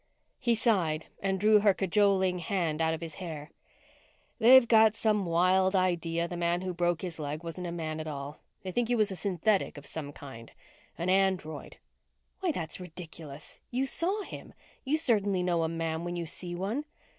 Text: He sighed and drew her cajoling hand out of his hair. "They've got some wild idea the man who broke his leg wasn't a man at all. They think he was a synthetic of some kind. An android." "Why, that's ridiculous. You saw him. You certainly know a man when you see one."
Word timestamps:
He 0.39 0.55
sighed 0.55 1.05
and 1.19 1.39
drew 1.39 1.59
her 1.59 1.75
cajoling 1.75 2.39
hand 2.39 2.81
out 2.81 2.95
of 2.95 3.01
his 3.01 3.13
hair. 3.21 3.51
"They've 4.39 4.67
got 4.67 4.95
some 4.95 5.25
wild 5.27 5.75
idea 5.75 6.27
the 6.27 6.35
man 6.35 6.61
who 6.61 6.73
broke 6.73 7.03
his 7.03 7.19
leg 7.19 7.43
wasn't 7.43 7.67
a 7.67 7.71
man 7.71 7.99
at 7.99 8.07
all. 8.07 8.39
They 8.63 8.71
think 8.71 8.87
he 8.87 8.95
was 8.95 9.11
a 9.11 9.15
synthetic 9.15 9.77
of 9.77 9.85
some 9.85 10.11
kind. 10.11 10.53
An 10.97 11.11
android." 11.11 11.77
"Why, 12.39 12.51
that's 12.51 12.79
ridiculous. 12.79 13.59
You 13.69 13.85
saw 13.85 14.23
him. 14.23 14.55
You 14.83 14.97
certainly 14.97 15.43
know 15.43 15.61
a 15.61 15.69
man 15.69 16.03
when 16.03 16.15
you 16.15 16.25
see 16.25 16.55
one." 16.55 16.85